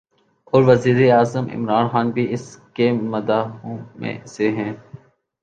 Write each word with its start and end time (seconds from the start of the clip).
اور 0.53 0.63
وزیراعظم 0.63 1.45
عمران 1.53 1.87
خان 1.89 2.09
بھی 2.09 2.25
اس 2.33 2.45
کے 2.73 2.91
مداحوں 3.11 3.77
میں 3.95 4.17
سے 4.25 4.49
ہیں 4.51 4.73